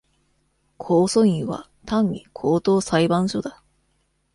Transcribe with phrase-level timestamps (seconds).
[0.79, 3.61] 控訴院は、単に高等裁判所だ。